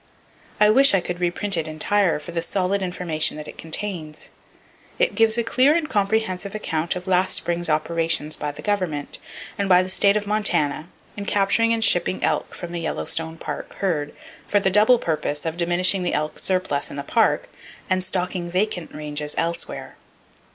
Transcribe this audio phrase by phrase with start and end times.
[0.59, 4.31] I wish I could reprint it entire, for the solid information that it contains.
[4.97, 9.19] It gives a clear and comprehensive account of last spring's operations by the Government
[9.59, 13.75] and by the state of Montana in capturing and shipping elk from the Yellowstone Park
[13.75, 14.15] herd,
[14.47, 17.47] for the double purpose of diminishing the elk surplus in the Park
[17.87, 19.97] and stocking vacant ranges elsewhere.